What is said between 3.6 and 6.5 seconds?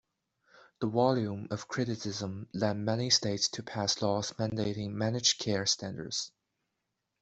pass laws mandating managed-care standards.